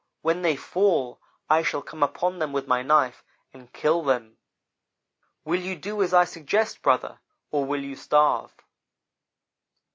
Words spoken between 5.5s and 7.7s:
you do as I suggest, brother, or